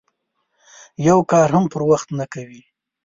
[1.07, 2.61] یو کار هم پر وخت نه کوي.